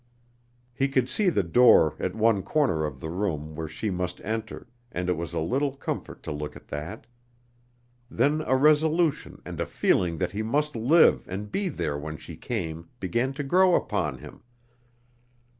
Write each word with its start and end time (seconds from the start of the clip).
He 0.73 0.87
could 0.87 1.09
see 1.09 1.29
the 1.29 1.43
door 1.43 1.95
at 1.99 2.15
one 2.15 2.41
corner 2.41 2.85
of 2.87 2.99
the 3.01 3.11
room 3.11 3.53
where 3.55 3.67
she 3.67 3.91
must 3.91 4.19
enter, 4.23 4.67
and 4.91 5.07
it 5.09 5.13
was 5.13 5.31
a 5.31 5.39
little 5.39 5.73
comfort 5.75 6.23
to 6.23 6.31
look 6.31 6.55
at 6.55 6.69
that. 6.69 7.05
Then 8.09 8.41
a 8.47 8.55
resolution 8.55 9.43
and 9.45 9.59
a 9.59 9.67
feeling 9.67 10.17
that 10.17 10.31
he 10.31 10.41
must 10.41 10.75
live 10.75 11.27
and 11.29 11.51
be 11.51 11.69
there 11.69 11.99
when 11.99 12.17
she 12.17 12.35
came 12.35 12.89
began 12.99 13.31
to 13.33 13.43
grow 13.43 13.75
upon 13.75 14.17
him. 14.17 14.41